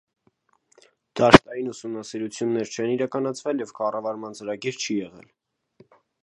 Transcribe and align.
Դաշտային 1.19 1.69
ուսումնասիրություններ 1.73 2.71
չեն 2.77 2.95
իրականացվել 2.95 3.63
և 3.65 3.75
կառավարման 3.81 4.39
ծրագիր 4.41 4.81
չի 4.87 4.99
եղել։ 5.05 5.31